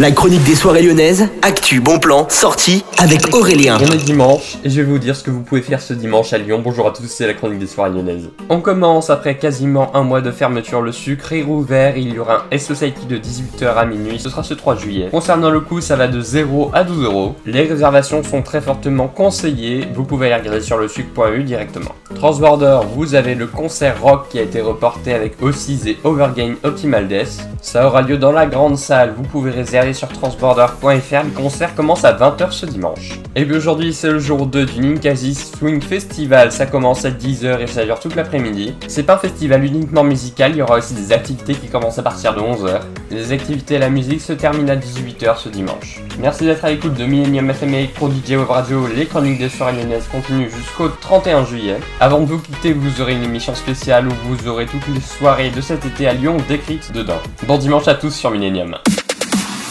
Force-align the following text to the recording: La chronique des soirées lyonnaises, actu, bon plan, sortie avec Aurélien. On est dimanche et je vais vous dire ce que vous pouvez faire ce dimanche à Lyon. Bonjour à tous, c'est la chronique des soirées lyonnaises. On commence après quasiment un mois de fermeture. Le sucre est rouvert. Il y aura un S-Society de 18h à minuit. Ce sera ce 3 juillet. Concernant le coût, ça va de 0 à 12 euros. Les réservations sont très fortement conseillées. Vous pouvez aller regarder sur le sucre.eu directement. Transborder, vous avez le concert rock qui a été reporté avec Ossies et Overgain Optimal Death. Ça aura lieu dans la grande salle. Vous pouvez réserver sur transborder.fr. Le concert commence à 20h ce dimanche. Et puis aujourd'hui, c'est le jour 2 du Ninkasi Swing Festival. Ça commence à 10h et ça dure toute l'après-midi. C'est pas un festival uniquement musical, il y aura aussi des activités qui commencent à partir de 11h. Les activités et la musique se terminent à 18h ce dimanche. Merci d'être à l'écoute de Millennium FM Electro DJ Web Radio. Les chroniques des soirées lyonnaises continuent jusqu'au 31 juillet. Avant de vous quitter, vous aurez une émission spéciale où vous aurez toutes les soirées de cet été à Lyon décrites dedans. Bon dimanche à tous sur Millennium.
La 0.00 0.12
chronique 0.12 0.44
des 0.44 0.54
soirées 0.54 0.80
lyonnaises, 0.80 1.28
actu, 1.42 1.82
bon 1.82 1.98
plan, 1.98 2.26
sortie 2.30 2.86
avec 2.96 3.34
Aurélien. 3.34 3.76
On 3.82 3.92
est 3.92 4.02
dimanche 4.02 4.56
et 4.64 4.70
je 4.70 4.80
vais 4.80 4.86
vous 4.86 4.98
dire 4.98 5.14
ce 5.14 5.22
que 5.22 5.30
vous 5.30 5.42
pouvez 5.42 5.60
faire 5.60 5.82
ce 5.82 5.92
dimanche 5.92 6.32
à 6.32 6.38
Lyon. 6.38 6.62
Bonjour 6.64 6.88
à 6.88 6.90
tous, 6.90 7.06
c'est 7.06 7.26
la 7.26 7.34
chronique 7.34 7.58
des 7.58 7.66
soirées 7.66 7.90
lyonnaises. 7.90 8.30
On 8.48 8.62
commence 8.62 9.10
après 9.10 9.36
quasiment 9.36 9.94
un 9.94 10.02
mois 10.02 10.22
de 10.22 10.30
fermeture. 10.30 10.80
Le 10.80 10.90
sucre 10.90 11.34
est 11.34 11.42
rouvert. 11.42 11.98
Il 11.98 12.14
y 12.14 12.18
aura 12.18 12.36
un 12.36 12.42
S-Society 12.50 13.04
de 13.04 13.18
18h 13.18 13.74
à 13.74 13.84
minuit. 13.84 14.18
Ce 14.18 14.30
sera 14.30 14.42
ce 14.42 14.54
3 14.54 14.76
juillet. 14.76 15.08
Concernant 15.10 15.50
le 15.50 15.60
coût, 15.60 15.82
ça 15.82 15.96
va 15.96 16.08
de 16.08 16.22
0 16.22 16.70
à 16.72 16.82
12 16.82 17.04
euros. 17.04 17.34
Les 17.44 17.64
réservations 17.64 18.22
sont 18.22 18.40
très 18.40 18.62
fortement 18.62 19.06
conseillées. 19.06 19.86
Vous 19.94 20.04
pouvez 20.04 20.32
aller 20.32 20.40
regarder 20.40 20.62
sur 20.62 20.78
le 20.78 20.88
sucre.eu 20.88 21.42
directement. 21.42 21.94
Transborder, 22.14 22.80
vous 22.94 23.14
avez 23.14 23.34
le 23.34 23.46
concert 23.46 24.00
rock 24.00 24.28
qui 24.30 24.38
a 24.38 24.42
été 24.42 24.62
reporté 24.62 25.12
avec 25.12 25.34
Ossies 25.42 25.90
et 25.90 25.98
Overgain 26.04 26.54
Optimal 26.62 27.06
Death. 27.06 27.46
Ça 27.60 27.86
aura 27.86 28.00
lieu 28.00 28.16
dans 28.16 28.32
la 28.32 28.46
grande 28.46 28.78
salle. 28.78 29.12
Vous 29.14 29.24
pouvez 29.24 29.50
réserver 29.50 29.89
sur 29.92 30.08
transborder.fr. 30.08 31.24
Le 31.24 31.30
concert 31.34 31.74
commence 31.74 32.04
à 32.04 32.12
20h 32.12 32.50
ce 32.52 32.66
dimanche. 32.66 33.20
Et 33.36 33.44
puis 33.44 33.56
aujourd'hui, 33.56 33.92
c'est 33.92 34.10
le 34.10 34.18
jour 34.18 34.46
2 34.46 34.66
du 34.66 34.80
Ninkasi 34.80 35.34
Swing 35.34 35.80
Festival. 35.80 36.52
Ça 36.52 36.66
commence 36.66 37.04
à 37.04 37.10
10h 37.10 37.60
et 37.60 37.66
ça 37.66 37.84
dure 37.84 38.00
toute 38.00 38.16
l'après-midi. 38.16 38.74
C'est 38.88 39.02
pas 39.02 39.14
un 39.14 39.18
festival 39.18 39.64
uniquement 39.64 40.04
musical, 40.04 40.52
il 40.52 40.58
y 40.58 40.62
aura 40.62 40.78
aussi 40.78 40.94
des 40.94 41.12
activités 41.12 41.54
qui 41.54 41.68
commencent 41.68 41.98
à 41.98 42.02
partir 42.02 42.34
de 42.34 42.40
11h. 42.40 42.80
Les 43.10 43.32
activités 43.32 43.74
et 43.74 43.78
la 43.78 43.90
musique 43.90 44.20
se 44.20 44.32
terminent 44.32 44.72
à 44.72 44.76
18h 44.76 45.38
ce 45.38 45.48
dimanche. 45.48 46.00
Merci 46.18 46.44
d'être 46.44 46.64
à 46.64 46.70
l'écoute 46.70 46.94
de 46.94 47.04
Millennium 47.04 47.50
FM 47.50 47.74
Electro 47.74 48.08
DJ 48.10 48.32
Web 48.32 48.48
Radio. 48.50 48.86
Les 48.94 49.06
chroniques 49.06 49.38
des 49.38 49.48
soirées 49.48 49.76
lyonnaises 49.76 50.08
continuent 50.10 50.48
jusqu'au 50.48 50.88
31 50.88 51.44
juillet. 51.44 51.76
Avant 52.00 52.20
de 52.20 52.26
vous 52.26 52.38
quitter, 52.38 52.72
vous 52.72 53.00
aurez 53.00 53.14
une 53.14 53.24
émission 53.24 53.54
spéciale 53.54 54.08
où 54.08 54.12
vous 54.28 54.48
aurez 54.48 54.66
toutes 54.66 54.88
les 54.94 55.00
soirées 55.00 55.50
de 55.50 55.60
cet 55.60 55.86
été 55.86 56.06
à 56.06 56.12
Lyon 56.12 56.36
décrites 56.48 56.92
dedans. 56.92 57.20
Bon 57.46 57.58
dimanche 57.58 57.88
à 57.88 57.94
tous 57.94 58.14
sur 58.14 58.30
Millennium. 58.30 58.76